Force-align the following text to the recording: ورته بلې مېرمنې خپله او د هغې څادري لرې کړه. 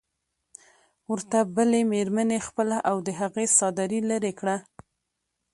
ورته 1.11 1.39
بلې 1.55 1.81
مېرمنې 1.91 2.39
خپله 2.47 2.77
او 2.89 2.97
د 3.07 3.09
هغې 3.19 3.45
څادري 3.57 3.99
لرې 4.09 4.33
کړه. 4.39 4.57